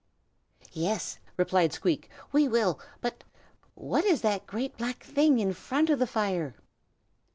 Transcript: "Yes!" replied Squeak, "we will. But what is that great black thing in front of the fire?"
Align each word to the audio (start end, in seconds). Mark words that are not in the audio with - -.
"Yes!" 0.73 1.19
replied 1.37 1.73
Squeak, 1.73 2.09
"we 2.31 2.47
will. 2.47 2.79
But 3.01 3.23
what 3.75 4.03
is 4.03 4.21
that 4.21 4.47
great 4.47 4.75
black 4.75 5.03
thing 5.03 5.37
in 5.37 5.53
front 5.53 5.91
of 5.91 5.99
the 5.99 6.07
fire?" 6.07 6.55